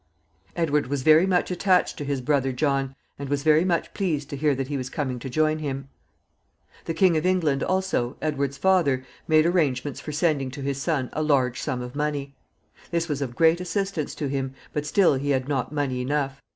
[0.55, 4.35] Edward was very much attached to his brother John, and was very much pleased to
[4.35, 5.89] hear that he was coming to join him.
[6.85, 11.21] The King of England also, Edward's father, made arrangements for sending to his son a
[11.21, 12.33] large sum of money.
[12.89, 16.41] This was of great assistance to him, but still he had not money enough.